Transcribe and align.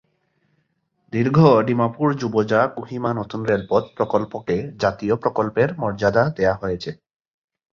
দীর্ঘ 1.13 1.37
ডিমাপুর-জুবজা- 1.67 2.71
কোহিমা 2.75 3.11
নতুন 3.13 3.41
রেলপথ 3.43 3.83
প্রকল্পকে 3.95 4.55
জাতীয় 4.79 5.15
প্রকল্পের 5.15 5.69
মর্যাদা 5.77 6.23
দেওয়া 6.29 6.55
হয়েছে। 6.55 6.89